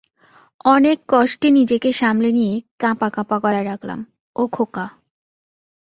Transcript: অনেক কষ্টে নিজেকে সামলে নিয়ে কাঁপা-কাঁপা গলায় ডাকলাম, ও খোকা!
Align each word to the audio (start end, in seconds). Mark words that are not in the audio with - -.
অনেক 0.65 0.97
কষ্টে 1.09 1.47
নিজেকে 1.51 1.89
সামলে 1.93 2.29
নিয়ে 2.31 2.53
কাঁপা-কাঁপা 2.79 3.37
গলায় 3.39 3.65
ডাকলাম, 3.65 3.99
ও 4.35 4.43
খোকা! 4.47 4.85